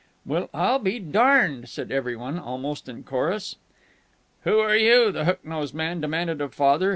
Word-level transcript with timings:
"Well 0.25 0.49
I'll 0.51 0.79
be 0.79 0.97
darned!" 0.97 1.69
said 1.69 1.91
every 1.91 2.15
one, 2.15 2.39
almost 2.39 2.89
in 2.89 3.03
chorus. 3.03 3.57
"Who 4.45 4.57
are 4.57 4.75
you?" 4.75 5.11
the 5.11 5.25
hook 5.25 5.45
nosed 5.45 5.75
man 5.75 6.01
demanded 6.01 6.41
of 6.41 6.55
Father. 6.55 6.89